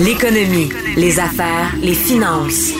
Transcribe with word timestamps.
L'économie, 0.00 0.68
les 0.96 1.18
affaires, 1.18 1.72
les 1.82 1.94
finances. 1.94 2.72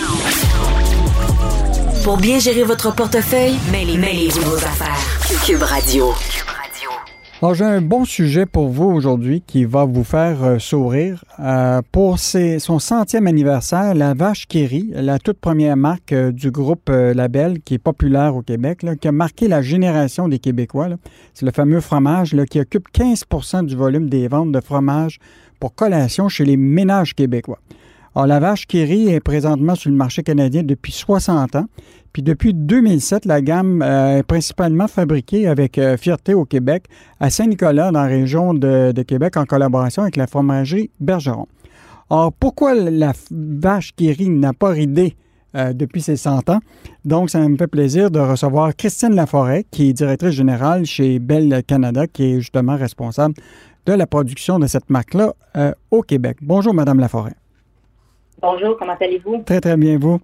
Pour 2.05 2.19
bien 2.19 2.39
gérer 2.39 2.63
votre 2.63 2.95
portefeuille, 2.95 3.55
mêlez-vous 3.73 4.43
vos 4.43 4.57
affaires. 4.57 5.45
Cube 5.45 5.63
Radio. 5.63 6.13
Alors, 7.43 7.55
j'ai 7.55 7.65
un 7.67 7.83
bon 7.83 8.07
sujet 8.07 8.47
pour 8.47 8.69
vous 8.69 8.87
aujourd'hui 8.87 9.43
qui 9.47 9.67
va 9.67 9.85
vous 9.85 10.05
faire 10.05 10.43
euh, 10.43 10.59
sourire. 10.59 11.23
Euh, 11.39 11.83
pour 11.93 12.19
ses- 12.19 12.59
son 12.59 12.79
centième 12.79 13.27
anniversaire, 13.27 13.95
la 13.95 14.15
vache 14.15 14.47
Kéry, 14.47 14.89
la 14.95 15.19
toute 15.19 15.39
première 15.39 15.77
marque 15.77 16.13
euh, 16.13 16.33
du 16.33 16.51
groupe 16.51 16.89
euh, 16.89 17.13
Label, 17.13 17.61
qui 17.61 17.75
est 17.75 17.79
populaire 17.79 18.35
au 18.37 18.41
Québec, 18.41 18.83
là, 18.83 18.97
qui 18.97 19.07
a 19.07 19.13
marqué 19.13 19.49
la 19.49 19.61
génération 19.61 20.29
des 20.29 20.39
Québécois. 20.39 20.89
C'est 21.35 21.45
le 21.45 21.53
fameux 21.53 21.81
fromage 21.83 22.33
là, 22.33 22.47
qui 22.47 22.59
occupe 22.59 22.89
15% 22.95 23.67
du 23.67 23.77
volume 23.77 24.09
des 24.09 24.29
ventes 24.29 24.51
de 24.53 24.61
fromage 24.61 25.19
pour 25.59 25.75
collation 25.75 26.29
chez 26.29 26.45
les 26.45 26.57
ménages 26.57 27.15
québécois. 27.15 27.59
La 28.25 28.41
vache 28.41 28.67
Kéry 28.67 29.11
est 29.11 29.21
présentement 29.21 29.75
sur 29.75 29.91
le 29.91 29.97
marché 29.97 30.23
canadien 30.23 30.63
depuis 30.63 30.93
60 30.93 31.57
ans. 31.57 31.67
Puis 32.15 32.23
depuis 32.23 32.55
2007, 32.55 33.27
la 33.27 33.43
gamme 33.43 33.83
euh, 33.83 34.21
est 34.21 34.23
principalement 34.23 34.89
fabriquée 34.89 35.47
avec 35.47 35.77
euh, 35.77 35.99
fierté 35.99 36.33
au 36.33 36.47
Québec, 36.47 36.85
à 37.21 37.29
Saint-Nicolas, 37.29 37.93
dans 37.93 38.01
la 38.01 38.07
région 38.07 38.55
de, 38.55 39.03
Québec, 39.03 39.37
en 39.37 39.45
collaboration 39.45 40.01
avec 40.01 40.17
la 40.17 40.27
fromagerie 40.27 40.89
Bergeron. 40.99 41.47
Or, 42.09 42.33
pourquoi 42.33 42.73
la 42.75 43.13
vache 43.31 43.93
Kéry 43.95 44.31
n'a 44.31 44.55
pas 44.55 44.71
ridé 44.71 45.15
euh, 45.57 45.73
depuis 45.73 46.03
ses 46.03 46.17
100 46.17 46.51
ans? 46.51 46.61
Donc, 47.05 47.31
ça 47.31 47.41
me 47.49 47.57
fait 47.57 47.67
plaisir 47.67 48.11
de 48.11 48.21
recevoir 48.21 48.75
Christine 48.77 49.15
Laforêt, 49.15 49.65
qui 49.71 49.89
est 49.89 49.93
directrice 49.93 50.33
générale 50.33 50.85
chez 50.85 51.19
Bell 51.19 51.63
Canada, 51.67 52.07
qui 52.07 52.35
est 52.35 52.41
justement 52.41 52.77
responsable 52.77 53.35
de 53.87 53.93
la 53.93 54.07
production 54.07 54.59
de 54.59 54.67
cette 54.67 54.91
marque-là 54.91 55.33
euh, 55.57 55.73
au 55.91 56.03
Québec. 56.03 56.39
Bonjour, 56.43 56.75
Madame 56.75 57.01
Laforêt. 57.01 57.35
Bonjour, 58.43 58.77
comment 58.79 58.97
allez-vous? 59.01 59.43
Très, 59.47 59.61
très 59.61 59.77
bien, 59.77 59.99
vous? 59.99 60.21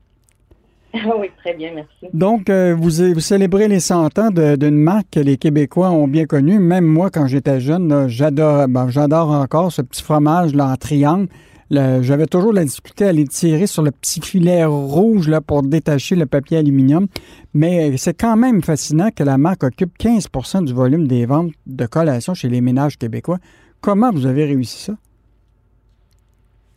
oui, 0.95 1.31
très 1.39 1.55
bien, 1.55 1.73
merci. 1.75 2.07
Donc, 2.13 2.51
euh, 2.51 2.75
vous, 2.77 2.91
vous 3.15 3.21
célébrez 3.21 3.67
les 3.67 3.81
100 3.81 4.19
ans 4.19 4.31
d'une 4.31 4.77
marque 4.77 5.07
que 5.13 5.21
les 5.21 5.39
Québécois 5.39 5.91
ont 5.91 6.07
bien 6.07 6.27
connue. 6.27 6.59
Même 6.59 6.85
moi, 6.85 7.09
quand 7.11 7.27
j'étais 7.27 7.61
jeune, 7.61 8.09
j'adore 8.09 8.69
ben, 8.69 8.89
j'adore 8.91 9.31
encore 9.31 9.73
ce 9.73 9.81
petit 9.81 10.03
fromage 10.03 10.55
là, 10.55 10.67
en 10.67 10.77
triangle. 10.77 11.29
J'avais 11.73 12.27
toujours 12.27 12.53
la 12.53 12.65
difficulté 12.65 13.07
à 13.07 13.13
les 13.13 13.27
tirer 13.27 13.67
sur 13.67 13.83
le 13.83 13.91
petit 13.93 14.21
filet 14.21 14.63
rouge 14.67 15.29
là, 15.29 15.41
pour 15.41 15.63
détacher 15.63 16.17
le 16.17 16.27
papier 16.27 16.59
aluminium. 16.59 17.07
Mais 17.55 17.97
c'est 17.97 18.13
quand 18.13 18.37
même 18.37 18.63
fascinant 18.63 19.09
que 19.11 19.25
la 19.25 19.39
marque 19.39 19.65
occupe 19.65 19.97
15% 19.99 20.67
du 20.67 20.75
volume 20.75 21.07
des 21.09 21.25
ventes 21.25 21.53
de 21.67 21.87
collations 21.87 22.35
chez 22.35 22.51
les 22.51 22.61
ménages 22.61 22.99
québécois. 22.99 23.39
Comment 23.81 24.11
vous 24.11 24.27
avez 24.27 24.45
réussi 24.45 24.83
ça? 24.83 24.93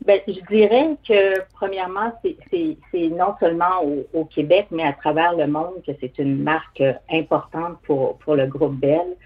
Ben, 0.06 0.20
je 0.28 0.40
dirais 0.50 0.96
que, 1.06 1.42
premièrement, 1.56 2.14
c'est- 2.24 3.10
non 3.10 3.34
seulement 3.40 3.84
au, 4.14 4.26
Québec, 4.26 4.68
mais 4.72 4.84
à 4.84 4.94
travers 4.94 5.36
le 5.36 5.48
monde 5.48 5.82
que 5.86 5.92
c'est 6.00 6.18
une 6.20 6.42
marque 6.42 6.84
importante 7.12 7.80
pour, 7.84 8.18
pour 8.20 8.36
le 8.36 8.46
groupe 8.46 8.80
Bell. 8.80 9.18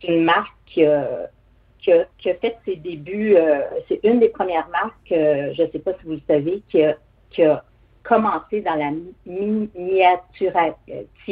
C'est 0.00 0.08
une 0.08 0.24
marque 0.24 0.54
qui 0.66 0.84
a, 0.84 1.28
qui 1.84 1.92
a- 1.92 2.06
qui 2.16 2.30
a 2.30 2.34
fait 2.36 2.56
ses 2.64 2.76
débuts, 2.76 3.36
euh, 3.36 3.60
c'est 3.88 4.00
une 4.04 4.18
des 4.18 4.30
premières 4.30 4.68
marques, 4.68 5.12
euh, 5.12 5.52
je 5.54 5.62
ne 5.64 5.68
sais 5.70 5.78
pas 5.78 5.92
si 6.00 6.06
vous 6.06 6.12
le 6.12 6.20
savez, 6.26 6.62
qui 6.70 6.82
a, 6.82 6.96
qui 7.30 7.42
a 7.44 7.62
commencé 8.02 8.62
dans 8.62 8.74
la 8.74 8.90
mi- 8.90 9.68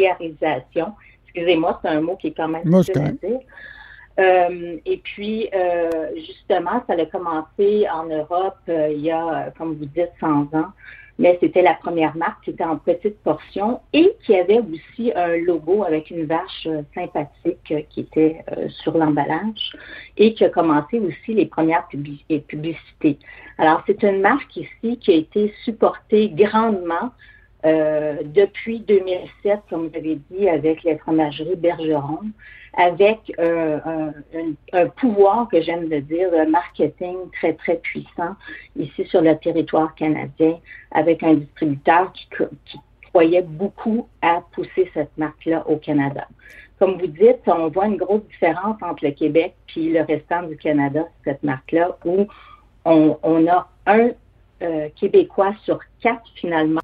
miniaturisation. 0.03 0.93
Excusez-moi, 1.25 1.79
c'est 1.83 1.89
un 1.89 2.01
mot 2.01 2.17
qui 2.17 2.29
est 2.29 2.37
quand 2.37 2.49
même 2.49 2.63
difficile 2.83 3.03
à 3.03 3.27
dire. 3.27 3.41
Euh, 4.21 4.77
et 4.85 4.99
puis, 4.99 5.49
justement, 6.17 6.83
ça 6.87 6.93
a 6.95 7.07
commencé 7.07 7.87
en 7.91 8.05
Europe 8.07 8.59
il 8.69 9.01
y 9.01 9.11
a, 9.11 9.51
comme 9.57 9.75
vous 9.75 9.87
dites, 9.87 10.11
100 10.21 10.55
ans. 10.55 10.67
Mais 11.19 11.39
c'était 11.41 11.63
la 11.63 11.75
première 11.75 12.17
marque 12.17 12.45
qui 12.45 12.51
était 12.51 12.65
en 12.65 12.79
petite 12.79 13.19
portion 13.23 13.81
et 13.93 14.13
qui 14.25 14.35
avait 14.35 14.61
aussi 14.61 15.13
un 15.15 15.37
logo 15.37 15.85
avec 15.85 16.11
une 16.11 16.25
vache 16.25 16.67
euh, 16.67 16.83
sympathique 16.95 17.71
euh, 17.71 17.83
qui 17.91 18.01
était 18.01 18.45
euh, 18.57 18.69
sur 18.69 18.97
l'emballage 18.97 19.77
et 20.17 20.35
qui 20.35 20.45
a 20.45 20.49
commencé 20.49 20.99
aussi 20.99 21.35
les 21.35 21.47
premières 21.47 21.87
publicités. 21.89 23.19
Alors, 23.59 23.83
c'est 23.87 24.03
une 24.03 24.21
marque 24.21 24.57
ici 24.57 24.99
qui 24.99 25.13
a 25.13 25.17
été 25.17 25.53
supportée 25.65 26.31
grandement 26.31 27.13
euh, 27.65 28.17
depuis 28.25 28.81
2007, 28.81 29.61
comme 29.71 29.89
vous 29.89 29.97
avez 29.97 30.19
dit, 30.31 30.49
avec 30.49 30.83
les 30.83 30.97
fromageries 30.99 31.57
Bergeron, 31.57 32.21
avec 32.75 33.21
euh, 33.39 33.79
un, 33.85 34.09
un- 34.39 34.55
un 34.73 34.87
pouvoir 34.89 35.49
que 35.49 35.61
j'aime 35.61 35.89
de 35.89 35.99
dire, 35.99 36.31
de 36.31 36.51
marketing 36.51 37.17
très, 37.39 37.53
très 37.53 37.77
puissant 37.77 38.35
ici 38.77 39.05
sur 39.07 39.21
le 39.21 39.37
territoire 39.37 39.95
canadien, 39.95 40.59
avec 40.91 41.23
un 41.23 41.35
distributeur 41.35 42.13
qui, 42.13 42.27
qui 42.65 42.81
croyait 43.13 43.43
beaucoup 43.43 44.09
à 44.23 44.43
pousser 44.53 44.91
cette 44.95 45.17
marque-là 45.19 45.65
au 45.69 45.77
Canada. 45.77 46.27
Comme 46.79 46.99
vous 46.99 47.07
dites, 47.07 47.43
on 47.47 47.69
voit 47.69 47.87
une 47.87 47.99
grosse 47.99 48.25
différence 48.25 48.77
entre 48.83 49.05
le 49.05 49.11
Québec 49.13 49.55
puis 49.67 49.93
le 49.93 50.01
restant 50.03 50.43
du 50.45 50.57
Canada, 50.57 51.05
cette 51.25 51.43
marque-là, 51.43 51.97
où 52.07 52.27
on, 52.85 53.19
on 53.23 53.47
a 53.47 53.69
un 53.87 54.09
euh, 54.63 54.89
Québécois 54.97 55.55
sur 55.65 55.79
quatre 56.01 56.25
finalement 56.37 56.81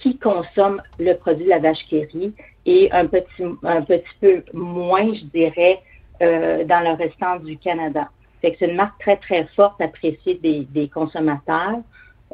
qui 0.00 0.18
consomme 0.18 0.80
le 0.98 1.14
produit 1.14 1.44
de 1.44 1.50
la 1.50 1.58
vache 1.58 1.84
qui 1.88 2.34
et 2.66 2.92
un 2.92 3.06
petit, 3.06 3.44
un 3.62 3.82
petit 3.82 4.04
peu 4.20 4.42
moins, 4.52 5.14
je 5.14 5.24
dirais, 5.24 5.80
euh, 6.22 6.64
dans 6.64 6.80
le 6.80 6.96
restant 6.96 7.36
du 7.38 7.56
Canada. 7.56 8.08
Fait 8.40 8.52
que 8.52 8.58
c'est 8.58 8.68
une 8.68 8.76
marque 8.76 9.00
très, 9.00 9.16
très 9.16 9.44
forte, 9.56 9.80
appréciée 9.80 10.34
des, 10.34 10.66
des 10.70 10.88
consommateurs 10.88 11.80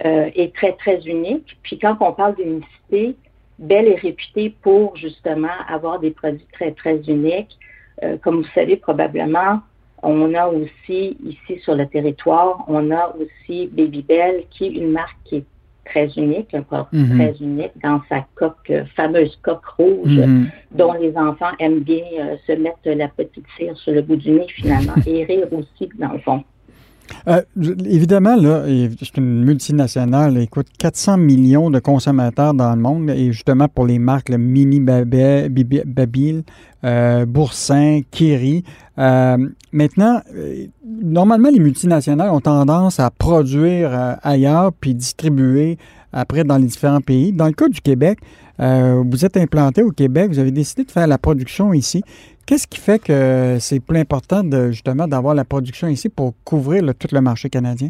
euh, 0.04 0.30
et 0.34 0.50
très, 0.50 0.72
très 0.72 1.00
unique. 1.02 1.56
Puis 1.62 1.78
quand 1.78 1.96
on 2.00 2.12
parle 2.12 2.34
d'unicité, 2.36 3.16
Bell 3.58 3.86
est 3.86 4.00
réputée 4.00 4.54
pour 4.62 4.96
justement 4.96 5.56
avoir 5.68 6.00
des 6.00 6.10
produits 6.10 6.46
très, 6.52 6.72
très 6.72 6.96
uniques. 7.06 7.56
Euh, 8.02 8.16
comme 8.18 8.42
vous 8.42 8.48
savez 8.54 8.76
probablement, 8.76 9.60
on 10.02 10.34
a 10.34 10.48
aussi 10.48 11.16
ici 11.24 11.60
sur 11.62 11.74
le 11.74 11.86
territoire, 11.86 12.64
on 12.68 12.90
a 12.90 13.14
aussi 13.18 13.68
Baby 13.68 14.02
Bell, 14.02 14.44
qui 14.50 14.66
est 14.66 14.72
une 14.72 14.90
marque 14.90 15.16
qui 15.24 15.36
est 15.36 15.44
très 15.94 16.08
unique, 16.20 16.52
un 16.54 16.62
produit 16.62 16.98
Mhm. 16.98 17.18
très 17.18 17.34
unique 17.40 17.72
dans 17.82 18.00
sa 18.08 18.26
coque, 18.34 18.70
euh, 18.70 18.84
fameuse 18.96 19.38
coque 19.42 19.64
rouge, 19.78 20.16
Mhm. 20.18 20.48
dont 20.72 20.92
les 20.94 21.16
enfants 21.16 21.52
aiment 21.60 21.80
bien 21.80 22.02
euh, 22.20 22.36
se 22.46 22.52
mettre 22.52 22.78
la 22.86 23.08
petite 23.08 23.44
cire 23.56 23.76
sur 23.76 23.92
le 23.92 24.02
bout 24.02 24.16
du 24.16 24.32
nez 24.32 24.46
finalement 24.48 24.94
et 25.06 25.24
rire 25.24 25.46
aussi 25.52 25.88
dans 25.98 26.12
le 26.12 26.18
fond. 26.18 26.42
Euh, 27.28 27.42
évidemment, 27.86 28.36
là, 28.36 28.64
c'est 29.00 29.16
une 29.16 29.44
multinationale, 29.44 30.38
écoute, 30.38 30.66
400 30.78 31.16
millions 31.18 31.70
de 31.70 31.78
consommateurs 31.78 32.54
dans 32.54 32.74
le 32.74 32.80
monde, 32.80 33.10
et 33.10 33.32
justement 33.32 33.68
pour 33.68 33.86
les 33.86 33.98
marques 33.98 34.30
Mini 34.30 34.80
Babil, 34.80 36.44
euh, 36.84 37.24
Boursin, 37.24 38.00
Kiri. 38.10 38.62
Euh, 38.98 39.38
maintenant, 39.72 40.20
euh, 40.34 40.66
normalement, 41.02 41.48
les 41.50 41.58
multinationales 41.58 42.30
ont 42.30 42.40
tendance 42.40 43.00
à 43.00 43.10
produire 43.10 44.18
ailleurs 44.22 44.72
puis 44.72 44.94
distribuer 44.94 45.78
après 46.12 46.44
dans 46.44 46.58
les 46.58 46.66
différents 46.66 47.00
pays. 47.00 47.32
Dans 47.32 47.46
le 47.46 47.52
cas 47.52 47.68
du 47.68 47.80
Québec, 47.80 48.18
vous 48.58 49.24
êtes 49.24 49.36
implanté 49.36 49.82
au 49.82 49.90
Québec, 49.90 50.28
vous 50.30 50.38
avez 50.38 50.52
décidé 50.52 50.84
de 50.84 50.90
faire 50.90 51.08
la 51.08 51.18
production 51.18 51.72
ici. 51.72 52.04
Qu'est-ce 52.46 52.66
qui 52.66 52.78
fait 52.78 52.98
que 52.98 53.56
c'est 53.58 53.80
plus 53.80 53.98
important 53.98 54.44
de 54.44 54.70
justement 54.70 55.08
d'avoir 55.08 55.34
la 55.34 55.44
production 55.44 55.88
ici 55.88 56.10
pour 56.10 56.34
couvrir 56.44 56.82
tout 56.98 57.08
le 57.10 57.20
marché 57.22 57.48
canadien? 57.48 57.88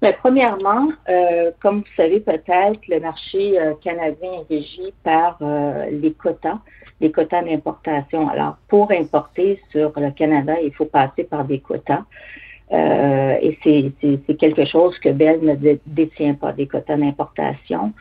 Bien, 0.00 0.12
premièrement, 0.12 0.88
euh, 1.08 1.50
comme 1.60 1.78
vous 1.78 1.94
savez 1.96 2.20
peut-être, 2.20 2.80
le 2.88 3.00
marché 3.00 3.58
euh, 3.58 3.72
canadien 3.82 4.30
est 4.32 4.54
régi 4.54 4.92
par 5.02 5.38
euh, 5.40 5.86
les 5.90 6.12
quotas, 6.12 6.58
les 7.00 7.10
quotas 7.10 7.42
d'importation. 7.42 8.28
Alors, 8.28 8.56
pour 8.68 8.90
importer 8.90 9.60
sur 9.70 9.92
le 9.96 10.10
Canada, 10.10 10.54
il 10.62 10.72
faut 10.72 10.84
passer 10.84 11.24
par 11.24 11.44
des 11.44 11.60
quotas. 11.60 12.04
et 12.70 13.58
c'est 13.62 14.36
quelque 14.36 14.64
chose 14.66 14.98
que 14.98 15.10
Bell 15.10 15.40
ne 15.42 15.76
détient 15.86 16.34
pas, 16.34 16.52
des 16.52 16.66
quotas 16.66 16.96
d'importation. 16.96 17.92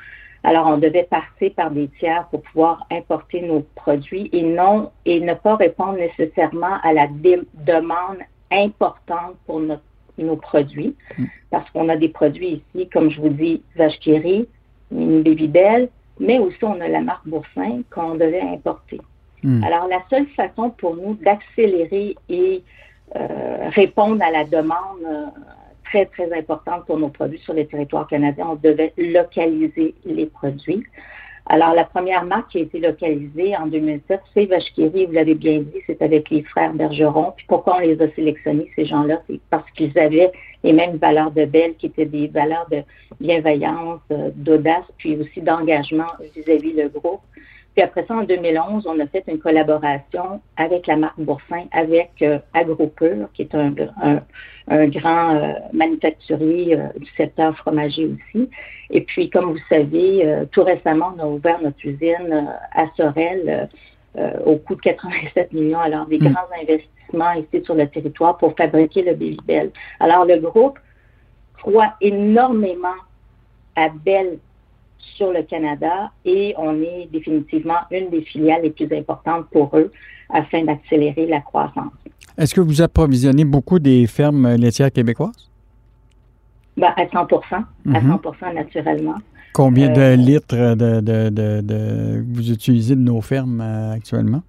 Alors, 0.46 0.68
on 0.68 0.78
devait 0.78 1.08
passer 1.10 1.50
par 1.50 1.72
des 1.72 1.88
tiers 2.00 2.28
pour 2.30 2.44
pouvoir 2.44 2.86
importer 2.92 3.42
nos 3.42 3.66
produits 3.74 4.30
et 4.32 4.44
non 4.44 4.92
et 5.04 5.20
ne 5.20 5.34
pas 5.34 5.56
répondre 5.56 5.98
nécessairement 5.98 6.78
à 6.84 6.94
la 6.94 7.08
demande 7.08 8.20
importante 8.52 9.36
pour 9.48 9.60
nos 9.60 10.36
produits. 10.36 10.96
Mm. 11.18 11.26
Parce 11.50 11.68
qu'on 11.72 11.90
a 11.90 11.98
des 11.98 12.10
produits 12.10 12.62
ici, 12.76 12.88
comme 12.90 13.10
je 13.10 13.20
vous 13.22 13.30
dis, 13.30 13.64
vache 13.76 13.98
qui 14.00 14.48
mini 14.92 15.24
Babybel, 15.24 15.90
mais 16.20 16.38
aussi 16.38 16.64
on 16.64 16.80
a 16.80 16.88
la 16.88 17.02
marque 17.02 17.28
Boursin 17.28 17.82
qu'on 17.90 18.14
devait 18.14 18.42
importer. 18.42 19.02
Mm. 19.42 19.64
Alors, 19.64 19.88
la 19.88 20.04
seule 20.12 20.28
façon 20.28 20.70
pour 20.70 20.96
nous 20.96 21.16
d'accélérer 21.16 22.16
et 22.30 22.62
euh, 23.16 23.70
répondre 23.70 24.24
à 24.24 24.30
la 24.30 24.44
demande 24.44 25.02
euh, 25.08 25.26
très, 25.96 26.06
très 26.08 26.38
importante 26.38 26.86
pour 26.86 27.00
nos 27.00 27.10
produits 27.10 27.40
sur 27.40 27.54
les 27.54 27.66
territoires 27.66 28.08
canadiens. 28.08 28.48
On 28.52 28.56
devait 28.56 28.94
localiser 28.98 29.96
les 30.04 30.26
produits. 30.26 30.84
Alors, 31.48 31.74
la 31.74 31.86
première 31.86 32.26
marque 32.26 32.52
qui 32.52 32.58
a 32.58 32.62
été 32.62 32.80
localisée 32.80 33.56
en 33.56 33.68
2007, 33.68 34.20
c'est 34.34 34.46
Vachkiri, 34.46 35.06
vous 35.06 35.12
l'avez 35.12 35.36
bien 35.36 35.60
dit, 35.60 35.80
c'est 35.86 36.02
avec 36.02 36.30
les 36.32 36.42
frères 36.42 36.74
Bergeron. 36.74 37.34
Puis 37.38 37.46
pourquoi 37.48 37.78
on 37.78 37.80
les 37.80 38.02
a 38.02 38.10
sélectionnés, 38.12 38.70
ces 38.76 38.86
gens-là? 38.86 39.22
C'est 39.30 39.40
parce 39.52 39.70
qu'ils 39.72 39.98
avaient 39.98 40.32
les 40.64 40.74
mêmes 40.74 40.98
valeurs 40.98 41.32
de 41.32 41.46
belle, 41.46 41.76
qui 41.76 41.86
étaient 41.86 42.08
des 42.08 42.28
valeurs 42.28 42.68
de 42.72 42.82
bienveillance, 43.22 44.02
euh, 44.12 44.32
d'audace, 44.36 44.86
puis 44.98 45.16
aussi 45.18 45.42
d'engagement 45.42 46.12
vis-à-vis 46.36 46.74
le 46.74 46.90
groupe. 46.90 47.22
Puis 47.75 47.83
après 47.83 48.06
ça, 48.07 48.16
en 48.16 48.24
2011, 48.24 48.88
on 48.88 49.00
a 49.01 49.07
fait 49.07 49.25
une 49.27 49.38
collaboration 49.38 50.39
avec 50.56 50.88
la 50.88 50.95
marque 50.95 51.19
Boursin, 51.19 51.66
avec 51.74 52.12
euh, 52.22 52.39
AgroPure, 52.54 53.27
qui 53.33 53.42
est 53.42 53.54
un, 53.54 53.72
grand 54.88 55.36
euh, 55.36 55.54
manufacturier 55.74 56.80
euh, 56.80 56.88
du 56.98 57.10
secteur 57.18 57.56
fromager 57.57 58.06
aussi. 58.06 58.50
Et 58.92 59.01
puis, 59.01 59.30
comme 59.30 59.51
vous 59.51 59.63
savez, 59.68 60.45
tout 60.51 60.63
récemment, 60.63 61.13
on 61.18 61.22
a 61.22 61.25
ouvert 61.25 61.62
notre 61.62 61.86
usine 61.86 62.48
à 62.72 62.86
Sorel 62.95 63.68
au 64.45 64.56
coût 64.57 64.75
de 64.75 64.81
87 64.81 65.51
millions. 65.51 65.80
Alors, 65.80 66.06
des 66.06 66.19
hmm. 66.19 66.30
grands 66.31 66.48
investissements 66.62 67.33
ici 67.33 67.66
sur 67.66 67.75
le 67.75 67.89
territoire 67.89 68.38
pour 68.38 68.56
fabriquer 68.56 69.01
le 69.01 69.13
Babybel. 69.13 69.72
Alors, 70.00 70.24
le 70.24 70.38
groupe 70.38 70.80
croit 71.57 71.94
énormément 72.00 73.01
à 73.75 73.89
Belle 73.89 74.38
sur 74.98 75.32
le 75.32 75.44
Canada 75.44 76.12
et 76.26 76.54
on 76.58 76.82
est 76.82 77.08
définitivement 77.12 77.80
une 77.92 78.10
des 78.10 78.22
filiales 78.22 78.64
les 78.64 78.72
plus 78.72 78.92
importantes 78.92 79.46
pour 79.52 79.76
eux 79.78 79.92
afin 80.30 80.64
d'accélérer 80.64 81.26
la 81.28 81.42
croissance. 81.42 81.94
Est-ce 82.38 82.54
que 82.54 82.62
vous 82.62 82.82
approvisionnez 82.82 83.46
beaucoup 83.46 83.80
des 83.80 84.08
fermes 84.08 84.56
laitières 84.56 84.92
québécoises? 84.92 85.50
Ben, 86.76 86.92
à 86.98 87.08
100 87.08 87.18
à 87.20 87.28
100 87.28 87.58
mhm. 87.86 88.20
naturellement. 88.54 89.16
Combien 89.54 89.90
de 89.90 90.02
euh, 90.02 90.16
litres 90.18 90.76
de, 90.76 92.24
vous 92.34 92.52
utilisez 92.52 92.96
de 92.96 93.00
nos 93.00 93.22
fermes 93.22 93.62
euh, 93.62 93.94
actuellement? 93.94 94.42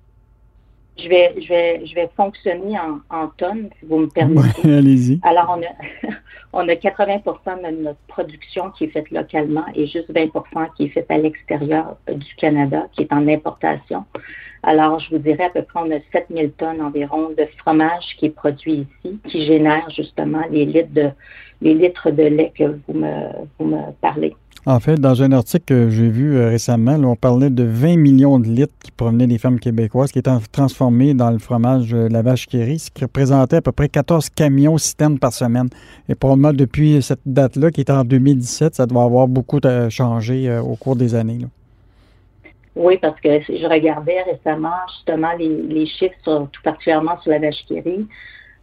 Je 0.99 1.09
vais, 1.09 1.35
je 1.41 1.49
vais, 1.49 1.87
je 1.87 1.95
vais 1.95 2.09
fonctionner 2.17 2.79
en, 2.79 3.01
en 3.11 3.29
tonnes, 3.37 3.69
si 3.79 3.87
vous 3.87 3.99
me 3.99 4.07
permettez. 4.07 4.63
Allez-y. 4.65 5.21
Alors, 5.23 5.59
on 5.59 5.63
a, 5.63 6.11
on 6.53 6.69
a 6.69 6.73
80% 6.73 7.23
de 7.23 7.83
notre 7.83 7.99
production 8.09 8.71
qui 8.71 8.85
est 8.85 8.89
faite 8.89 9.11
localement 9.11 9.65
et 9.75 9.87
juste 9.87 10.11
20% 10.11 10.69
qui 10.77 10.85
est 10.85 10.89
faite 10.89 11.11
à 11.11 11.19
l'extérieur 11.19 11.97
du 12.09 12.35
Canada, 12.37 12.87
qui 12.93 13.03
est 13.03 13.13
en 13.13 13.29
importation. 13.29 14.05
Alors, 14.63 14.99
je 14.99 15.11
vous 15.11 15.19
dirais 15.19 15.45
à 15.45 15.51
peu 15.51 15.63
près, 15.63 15.81
on 15.81 15.91
a 15.91 16.01
7000 16.13 16.51
tonnes 16.53 16.81
environ 16.81 17.31
de 17.31 17.47
fromage 17.59 18.17
qui 18.19 18.27
est 18.27 18.31
produit 18.31 18.87
ici, 19.05 19.19
qui 19.29 19.47
génère 19.47 19.89
justement 19.91 20.43
les 20.51 20.65
litres 20.65 20.93
de, 20.93 21.11
les 21.61 21.75
litres 21.75 22.11
de 22.11 22.25
lait 22.25 22.53
que 22.57 22.65
vous 22.65 22.95
me, 22.95 23.29
vous 23.59 23.67
me 23.67 23.93
parlez. 24.01 24.35
En 24.69 24.81
fait, 24.81 24.97
dans 24.97 25.23
un 25.23 25.31
article 25.31 25.65
que 25.65 25.91
j'ai 25.91 26.09
vu 26.09 26.37
euh, 26.37 26.49
récemment, 26.49 26.95
on 26.95 27.15
parlait 27.15 27.51
de 27.51 27.63
20 27.63 27.99
millions 27.99 28.41
de 28.41 28.49
litres 28.49 28.75
qui 28.83 28.91
provenaient 28.91 29.29
des 29.29 29.39
fermes 29.39 29.61
québécoises 29.61 30.11
qui 30.11 30.19
étaient 30.19 30.33
transformés 30.51 31.15
dans 31.15 31.31
le 31.31 31.39
fromage 31.39 31.93
de 31.93 31.97
euh, 31.97 32.09
la 32.09 32.21
vache 32.21 32.49
qui 32.49 32.77
ce 32.81 32.91
qui 32.91 33.05
représentait 33.05 33.59
à 33.59 33.63
peu 33.63 33.71
près 33.71 33.89
14 33.89 34.29
camions 34.31 34.77
citernes 34.77 35.21
par 35.21 35.33
semaine. 35.33 35.69
Et 36.09 36.17
probablement 36.17 36.53
depuis 36.53 37.01
cette 37.01 37.21
date-là, 37.25 37.71
qui 37.71 37.83
est 37.83 37.91
en 37.91 38.03
2017, 38.03 38.75
ça 38.75 38.87
doit 38.87 39.05
avoir 39.05 39.29
beaucoup 39.29 39.61
euh, 39.65 39.89
changé 39.89 40.59
au 40.59 40.75
cours 40.75 40.97
des 40.97 41.15
années. 41.15 41.39
Oui, 42.75 42.99
parce 43.01 43.21
que 43.21 43.29
je 43.43 43.73
regardais 43.73 44.21
récemment 44.23 44.75
justement 44.97 45.31
les, 45.39 45.87
chiffres, 45.87 46.17
tout 46.25 46.62
particulièrement 46.65 47.21
sur 47.23 47.31
la 47.31 47.39
vache 47.39 47.65
qui 47.69 47.79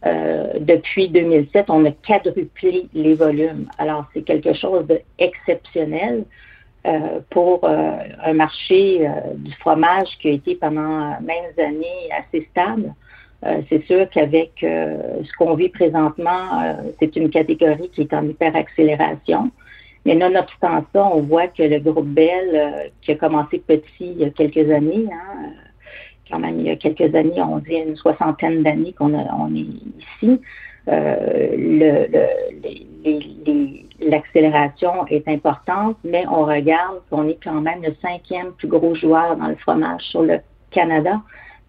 euh, 0.06 0.52
depuis 0.60 1.08
2007, 1.08 1.66
on 1.70 1.84
a 1.86 1.90
quadruplé 1.90 2.88
les 2.92 3.14
volumes. 3.14 3.68
Alors, 3.78 4.04
c'est 4.12 4.22
quelque 4.22 4.52
chose 4.52 4.86
d'exceptionnel 4.86 6.24
euh, 6.86 7.20
pour 7.30 7.64
euh, 7.64 7.96
un 8.22 8.34
marché 8.34 9.08
du 9.36 9.52
fromage 9.54 10.08
qui 10.20 10.28
a 10.28 10.32
été 10.32 10.56
pendant 10.56 11.18
maintes 11.20 11.58
années 11.58 12.10
assez 12.18 12.46
stable. 12.50 12.92
c'est 13.68 13.84
sûr 13.86 14.08
qu'avec 14.10 14.52
ce 14.60 15.32
qu'on 15.38 15.54
vit 15.54 15.68
présentement, 15.68 16.76
c'est 16.98 17.14
une 17.16 17.30
catégorie 17.30 17.90
qui 17.90 18.02
est 18.02 18.14
en 18.14 18.26
hyper-accélération. 18.26 19.50
Mais 20.06 20.14
nonobstant 20.14 20.84
ça, 20.92 21.10
on 21.14 21.20
voit 21.22 21.48
que 21.48 21.62
le 21.62 21.78
groupe 21.78 22.08
Bell, 22.08 22.90
qui 23.02 23.12
a 23.12 23.14
commencé 23.16 23.58
petit 23.58 23.86
il 24.00 24.18
y 24.18 24.24
a 24.24 24.30
quelques 24.30 24.70
années, 24.70 25.08
hein, 25.10 25.50
quand 26.30 26.38
même 26.38 26.60
il 26.60 26.66
y 26.66 26.70
a 26.70 26.76
quelques 26.76 27.14
années, 27.14 27.40
on 27.40 27.58
dit 27.58 27.74
une 27.74 27.96
soixantaine 27.96 28.62
d'années 28.62 28.92
qu'on 28.92 29.14
on 29.14 29.54
est 29.54 29.66
ici. 30.22 30.40
Euh, 30.88 32.26
l'accélération 34.00 35.06
est 35.06 35.26
importante, 35.28 35.96
mais 36.04 36.26
on 36.28 36.44
regarde 36.44 37.00
qu'on 37.10 37.28
est 37.28 37.38
quand 37.42 37.60
même 37.60 37.82
le 37.82 37.94
cinquième 38.02 38.52
plus 38.52 38.68
gros 38.68 38.94
joueur 38.94 39.36
dans 39.36 39.48
le 39.48 39.56
fromage 39.56 40.02
sur 40.02 40.22
le 40.22 40.40
Canada. 40.70 41.20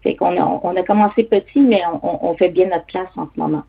Fait 0.06 0.14
qu'on 0.14 0.40
a, 0.40 0.60
on 0.62 0.76
a 0.76 0.82
commencé 0.84 1.24
petit, 1.24 1.60
mais 1.60 1.82
on, 2.00 2.32
fait 2.36 2.50
bien 2.50 2.68
notre 2.68 2.86
place 2.86 3.08
en 3.16 3.26
ce 3.34 3.40
moment. 3.40 3.64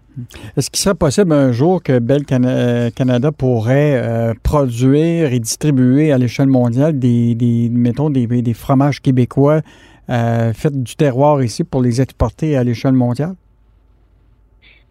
Est-ce 0.55 0.69
qu'il 0.69 0.79
serait 0.79 0.93
possible 0.93 1.33
un 1.33 1.51
jour 1.51 1.81
que 1.81 1.97
Bell 1.97 2.25
Canada 2.25 3.31
pourrait 3.31 3.99
euh, 3.99 4.35
produire 4.43 5.33
et 5.33 5.39
distribuer 5.39 6.11
à 6.11 6.19
l'échelle 6.19 6.45
mondiale 6.45 6.99
des, 6.99 7.33
des 7.33 7.69
mettons, 7.71 8.11
des, 8.11 8.27
des 8.27 8.53
fromages 8.53 9.01
québécois 9.01 9.61
euh, 10.11 10.53
faites 10.53 10.83
du 10.83 10.95
terroir 10.95 11.41
ici 11.41 11.63
pour 11.63 11.81
les 11.81 12.01
exporter 12.01 12.55
à 12.55 12.63
l'échelle 12.63 12.93
mondiale? 12.93 13.33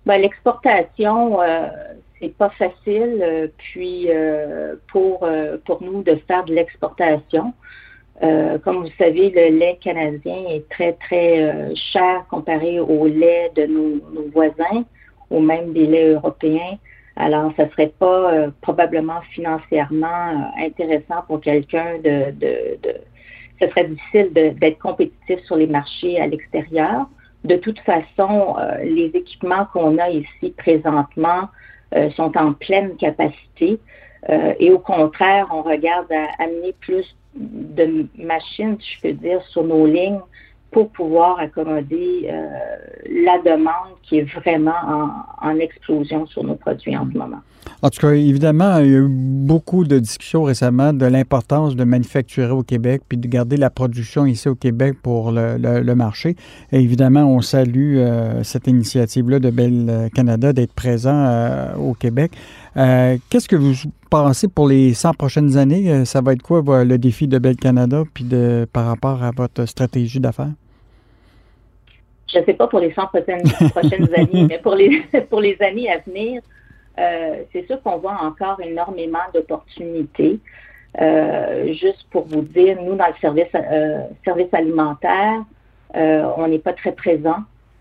Ben, 0.04 0.20
l'exportation, 0.20 1.40
euh, 1.42 1.68
c'est 2.20 2.36
pas 2.36 2.50
facile. 2.50 3.20
Euh, 3.22 3.46
puis 3.56 4.08
pour 4.88 5.28
pour 5.64 5.80
nous 5.80 6.02
de 6.02 6.16
faire 6.26 6.44
de 6.44 6.54
l'exportation, 6.54 7.54
comme 8.20 8.82
vous 8.82 8.92
savez, 8.98 9.30
le 9.30 9.58
lait 9.58 9.78
canadien 9.82 10.36
est 10.48 10.68
très 10.70 10.94
très 10.94 11.74
cher 11.74 12.24
comparé 12.30 12.80
au 12.80 13.06
lait 13.06 13.50
de 13.54 13.66
nos, 13.66 14.00
voisins 14.32 14.84
ou 15.30 15.40
même 15.40 15.72
des 15.72 15.86
laits 15.86 16.14
européens. 16.14 16.78
Alors, 17.16 17.52
ça 17.56 17.68
serait 17.70 17.92
pas 17.98 18.48
probablement 18.62 19.20
financièrement 19.32 20.50
intéressant 20.58 21.22
pour 21.26 21.40
quelqu'un 21.40 21.98
de, 22.02 22.30
de 22.32 22.78
ce 23.60 23.68
serait 23.68 23.84
difficile 23.84 24.32
d'être 24.32 24.78
compétitif 24.78 25.40
sur 25.44 25.56
les 25.56 25.66
marchés 25.66 26.20
à 26.20 26.26
l'extérieur. 26.26 27.06
De 27.44 27.56
toute 27.56 27.78
façon, 27.80 28.56
euh, 28.58 28.78
les 28.82 29.10
équipements 29.14 29.66
qu'on 29.72 29.98
a 29.98 30.10
ici 30.10 30.52
présentement 30.56 31.48
euh, 31.94 32.10
sont 32.10 32.36
en 32.36 32.52
pleine 32.52 32.96
capacité. 32.96 33.78
Euh, 34.28 34.54
et 34.58 34.70
au 34.72 34.78
contraire, 34.78 35.46
on 35.52 35.62
regarde 35.62 36.10
à 36.10 36.42
amener 36.42 36.74
plus 36.80 37.06
de 37.36 38.06
machines, 38.18 38.76
si 38.80 38.94
je 38.96 39.00
peux 39.02 39.12
dire, 39.14 39.42
sur 39.50 39.64
nos 39.64 39.86
lignes 39.86 40.20
pour 40.70 40.90
pouvoir 40.90 41.38
accommoder 41.38 42.28
la 43.08 43.38
demande 43.38 43.96
qui 44.02 44.18
est 44.18 44.28
vraiment 44.34 44.74
en, 45.40 45.48
en 45.48 45.58
explosion 45.58 46.26
sur 46.26 46.44
nos 46.44 46.56
produits 46.56 46.96
en 46.96 47.08
ce 47.10 47.16
moment. 47.16 47.40
En 47.82 47.90
tout 47.90 48.00
cas, 48.00 48.12
évidemment, 48.12 48.78
il 48.78 48.90
y 48.90 48.94
a 48.94 48.98
eu 48.98 49.08
beaucoup 49.08 49.84
de 49.84 49.98
discussions 49.98 50.44
récemment 50.44 50.92
de 50.92 51.06
l'importance 51.06 51.76
de 51.76 51.84
manufacturer 51.84 52.50
au 52.50 52.62
Québec 52.62 53.02
puis 53.08 53.18
de 53.18 53.28
garder 53.28 53.56
la 53.56 53.70
production 53.70 54.26
ici 54.26 54.48
au 54.48 54.54
Québec 54.54 54.96
pour 55.02 55.30
le, 55.30 55.94
marché. 55.94 56.36
Et 56.72 56.80
évidemment, 56.80 57.24
on 57.24 57.40
salue 57.40 57.96
euh, 57.96 58.42
cette 58.42 58.66
initiative-là 58.66 59.38
de 59.38 59.50
Bell 59.50 60.10
Canada 60.14 60.52
d'être 60.52 60.72
présent 60.72 61.24
euh, 61.26 61.74
au 61.76 61.94
Québec. 61.94 62.32
Euh, 62.76 63.16
qu'est-ce 63.30 63.48
que 63.48 63.56
vous 63.56 63.74
pensez 64.10 64.48
pour 64.48 64.68
les 64.68 64.92
100 64.92 65.14
prochaines 65.14 65.56
années? 65.56 66.04
Ça 66.04 66.20
va 66.20 66.32
être 66.32 66.42
quoi 66.42 66.84
le 66.84 66.98
défi 66.98 67.26
de 67.26 67.38
Bell 67.38 67.56
Canada 67.56 68.02
puis 68.12 68.24
de, 68.24 68.66
par 68.72 68.86
rapport 68.86 69.22
à 69.22 69.30
votre 69.30 69.64
stratégie 69.66 70.20
d'affaires? 70.20 70.52
je 72.32 72.38
ne 72.38 72.44
sais 72.44 72.54
pas 72.54 72.66
pour 72.66 72.80
les 72.80 72.92
100 72.92 73.06
prochaines, 73.06 73.42
prochaines 73.70 74.14
années, 74.16 74.46
mais 74.48 74.58
pour 74.58 74.74
les, 74.74 75.00
pour 75.30 75.40
les 75.40 75.56
années 75.60 75.90
à 75.90 75.98
venir, 75.98 76.42
euh, 76.98 77.42
c'est 77.52 77.66
sûr 77.66 77.80
qu'on 77.82 77.98
voit 77.98 78.18
encore 78.22 78.60
énormément 78.60 79.18
d'opportunités. 79.34 80.38
Euh, 81.00 81.72
juste 81.74 82.06
pour 82.10 82.26
vous 82.26 82.42
dire, 82.42 82.80
nous, 82.82 82.94
dans 82.94 83.06
le 83.06 83.14
service, 83.20 83.48
euh, 83.54 84.00
service 84.24 84.52
alimentaire, 84.52 85.44
on 85.94 86.48
n'est 86.48 86.58
pas 86.58 86.72
très 86.72 86.92
présent. 86.92 87.38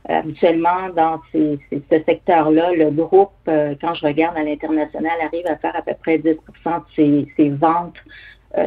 Habituellement, 0.08 0.90
dans 0.96 1.20
ces, 1.32 1.60
ce 1.72 2.04
secteur-là, 2.04 2.74
le 2.74 2.92
groupe, 2.92 3.32
quand 3.46 3.94
je 3.96 4.06
regarde 4.06 4.38
à 4.38 4.44
l'international, 4.44 5.14
arrive 5.26 5.48
à 5.48 5.56
faire 5.58 5.76
à 5.76 5.82
peu 5.82 5.94
près 6.00 6.18
10% 6.18 6.24
de 6.26 6.38
ses, 6.96 7.28
ses 7.36 7.50
ventes 7.50 7.98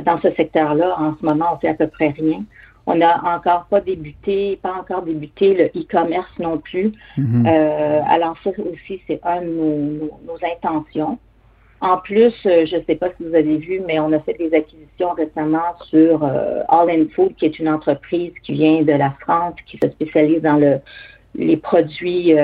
dans 0.05 0.21
ce 0.21 0.33
secteur-là. 0.33 0.97
En 0.99 1.17
ce 1.17 1.25
moment, 1.25 1.47
on 1.55 1.59
fait 1.59 1.69
à 1.69 1.75
peu 1.75 1.87
près 1.87 2.09
rien. 2.09 2.43
On 2.91 2.95
n'a 2.95 3.21
encore 3.23 3.67
pas 3.67 3.83
débuté, 3.83 4.59
pas 4.63 4.73
encore 4.73 5.03
débuté 5.03 5.53
le 5.53 5.67
e-commerce 5.79 6.33
non 6.39 6.57
plus. 6.57 6.93
Mhm. 7.19 7.47
Euh, 7.47 8.01
alors 8.09 8.35
ça 8.43 8.49
aussi, 8.49 9.03
c'est 9.07 9.21
un 9.25 9.43
de 9.43 9.47
nos, 9.47 10.39
intentions. 10.55 11.19
En 11.83 11.99
plus, 11.99 12.33
euh, 12.47 12.65
je 12.65 12.77
ne 12.77 12.83
sais 12.85 12.95
pas 12.95 13.09
si 13.11 13.25
vous 13.29 13.35
avez 13.35 13.59
vu, 13.59 13.83
mais 13.87 14.01
on 14.01 14.11
a 14.13 14.21
fait 14.21 14.33
des 14.39 14.55
acquisitions 14.55 15.11
récemment 15.11 15.77
sur 15.91 16.25
euh, 16.25 16.63
All 16.71 16.89
In 16.89 17.05
Food, 17.15 17.35
qui 17.37 17.45
est 17.45 17.59
une 17.59 17.69
entreprise 17.69 18.33
qui 18.43 18.55
vient 18.55 18.81
de 18.81 18.93
la 18.93 19.11
France, 19.21 19.55
qui 19.67 19.77
se 19.77 19.91
spécialise 19.91 20.41
dans 20.41 20.57
le, 20.57 20.81
les 21.39 21.57
produits, 21.57 22.35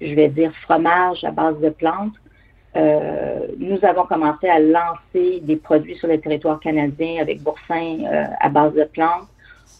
je 0.00 0.14
vais 0.14 0.28
dire, 0.28 0.52
fromage 0.62 1.24
à 1.24 1.30
base 1.30 1.58
de 1.60 1.70
plantes. 1.70 2.14
nous 2.76 3.78
avons 3.82 4.04
commencé 4.04 4.48
à 4.48 4.58
lancer 4.58 5.40
des 5.40 5.56
produits 5.56 5.96
sur 5.96 6.08
le 6.08 6.20
territoire 6.20 6.60
canadien 6.60 7.22
avec 7.22 7.42
boursin 7.42 7.98
à 8.40 8.48
base 8.48 8.74
de 8.74 8.84
plantes. 8.84 9.28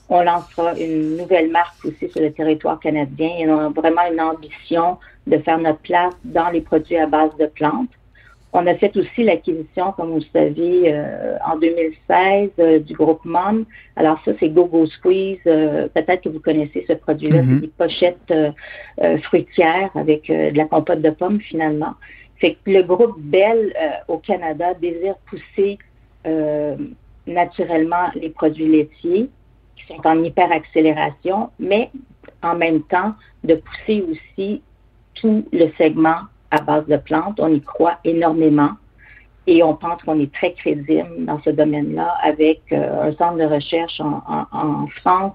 On 0.09 0.23
lancera 0.23 0.77
une 0.79 1.17
nouvelle 1.19 1.51
marque 1.51 1.85
aussi 1.85 2.09
sur 2.09 2.21
le 2.21 2.33
territoire 2.33 2.81
canadien 2.81 3.31
et 3.39 3.49
on 3.49 3.61
a 3.61 3.69
vraiment 3.69 4.03
une 4.11 4.21
ambition 4.21 4.99
de 5.27 5.39
faire 5.39 5.59
notre 5.59 5.79
place 5.81 6.15
dans 6.25 6.49
les 6.51 6.61
produits 6.61 6.97
à 6.97 7.07
base 7.07 7.37
de 7.39 7.47
plantes. 7.47 7.91
On 8.53 8.67
a 8.67 8.75
fait 8.75 8.97
aussi 8.97 9.23
l'acquisition, 9.23 9.93
comme 9.93 10.11
vous 10.11 10.19
le 10.19 10.25
savez, 10.33 10.93
euh, 10.93 11.37
en 11.47 11.57
2016 11.57 12.51
euh, 12.59 12.79
du 12.81 12.95
groupe 12.95 13.25
MOM. 13.25 13.65
Alors 13.95 14.21
ça, 14.25 14.33
c'est 14.41 14.49
GoGo 14.49 14.87
Squeeze. 14.87 15.39
Euh, 15.47 15.89
peut-être 15.95 16.23
que 16.23 16.29
vous 16.31 16.41
connaissez 16.41 16.85
ce 16.89 16.95
produit-là. 16.95 17.43
Mm-hmm. 17.43 17.55
C'est 17.55 17.61
des 17.61 17.73
pochettes 17.79 19.23
fruitières 19.23 19.91
avec 19.95 20.29
de 20.29 20.57
la 20.57 20.65
compote 20.65 21.01
de 21.01 21.11
pommes, 21.11 21.41
finalement. 21.41 21.95
C'est 22.41 22.55
que 22.55 22.71
le 22.71 22.83
groupe 22.83 23.21
Bell 23.21 23.73
au 24.09 24.19
Canada 24.19 24.75
désire 24.75 25.15
pousser 25.27 25.79
naturellement 27.27 28.09
les 28.15 28.31
produits 28.31 28.67
laitiers 28.67 29.29
sont 29.87 30.07
en 30.07 30.23
hyperaccélération, 30.23 31.51
mais 31.59 31.91
en 32.43 32.57
même 32.57 32.83
temps 32.83 33.15
de 33.45 33.55
pousser 33.55 34.05
aussi 34.11 34.63
tout 35.15 35.47
le 35.53 35.71
segment 35.79 36.21
à 36.51 36.61
base 36.61 36.87
de 36.87 36.97
plantes. 36.97 37.39
On 37.41 37.49
y 37.49 37.61
croit 37.61 37.99
énormément 38.05 38.73
et 39.47 39.63
on 39.63 39.75
pense 39.75 40.03
qu'on 40.03 40.21
est 40.21 40.33
très 40.33 40.53
crédible 40.53 41.25
dans 41.25 41.41
ce 41.43 41.51
domaine-là 41.51 42.15
avec 42.23 42.61
euh, 42.73 43.09
un 43.09 43.13
centre 43.17 43.37
de 43.37 43.45
recherche 43.45 44.01
en, 44.01 44.87
France 45.01 45.35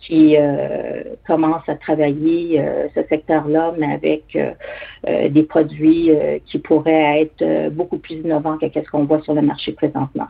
qui 0.00 0.34
euh, 0.38 1.02
commence 1.26 1.68
à 1.68 1.74
travailler 1.74 2.58
euh, 2.58 2.88
ce 2.94 3.02
secteur-là, 3.08 3.74
mais 3.76 3.92
avec 3.92 4.38
des 5.06 5.42
produits 5.42 6.10
qui 6.46 6.58
pourraient 6.58 7.22
être 7.22 7.70
beaucoup 7.70 7.98
plus 7.98 8.16
innovants 8.16 8.56
que 8.56 8.66
ce 8.72 8.90
qu'on 8.90 9.04
voit 9.04 9.20
sur 9.22 9.34
le 9.34 9.42
marché 9.42 9.72
présentement. 9.72 10.28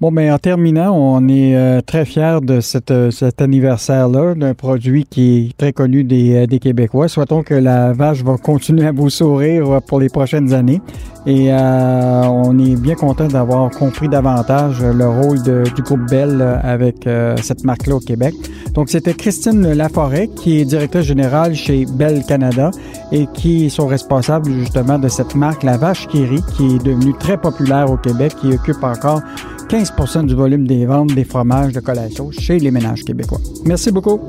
Bon, 0.00 0.12
mais 0.12 0.30
en 0.30 0.38
terminant, 0.38 0.92
on 0.96 1.26
est 1.26 1.56
euh, 1.56 1.80
très 1.80 2.04
fiers 2.04 2.38
de 2.40 2.60
cette, 2.60 2.92
euh, 2.92 3.10
cet 3.10 3.42
anniversaire-là, 3.42 4.36
d'un 4.36 4.54
produit 4.54 5.04
qui 5.04 5.48
est 5.48 5.56
très 5.56 5.72
connu 5.72 6.04
des, 6.04 6.36
euh, 6.36 6.46
des 6.46 6.60
Québécois. 6.60 7.08
Souhaitons 7.08 7.42
que 7.42 7.54
la 7.54 7.92
vache 7.94 8.22
va 8.22 8.36
continuer 8.36 8.86
à 8.86 8.92
vous 8.92 9.10
sourire 9.10 9.82
pour 9.88 9.98
les 9.98 10.08
prochaines 10.08 10.54
années. 10.54 10.80
Et 11.26 11.52
on 11.52 12.58
est 12.58 12.80
bien 12.80 12.94
content 12.94 13.26
d'avoir 13.26 13.70
compris 13.70 14.08
davantage 14.08 14.82
le 14.82 15.06
rôle 15.06 15.42
de, 15.42 15.64
du 15.76 15.82
groupe 15.82 16.08
Bell 16.08 16.40
avec 16.62 17.06
cette 17.42 17.64
marque-là 17.64 17.96
au 17.96 18.00
Québec. 18.00 18.32
Donc, 18.72 18.88
c'était 18.88 19.12
Christine 19.12 19.74
Laforêt, 19.74 20.28
qui 20.28 20.60
est 20.60 20.64
directrice 20.64 21.04
générale 21.04 21.54
chez 21.54 21.84
Bell 21.84 22.24
Canada 22.26 22.70
et 23.12 23.26
qui 23.34 23.68
sont 23.68 23.86
responsables 23.86 24.50
justement 24.52 24.98
de 24.98 25.08
cette 25.08 25.34
marque, 25.34 25.64
la 25.64 25.76
vache 25.76 26.06
qui 26.08 26.24
qui 26.56 26.76
est 26.76 26.82
devenue 26.82 27.12
très 27.18 27.36
populaire 27.36 27.90
au 27.90 27.98
Québec, 27.98 28.32
qui 28.40 28.54
occupe 28.54 28.82
encore 28.82 29.20
15% 29.68 30.26
du 30.26 30.34
volume 30.34 30.66
des 30.66 30.86
ventes 30.86 31.14
des 31.14 31.24
fromages 31.24 31.72
de 31.72 31.80
collation 31.80 32.30
chez 32.30 32.58
les 32.58 32.70
ménages 32.70 33.04
québécois. 33.04 33.40
Merci 33.66 33.92
beaucoup. 33.92 34.20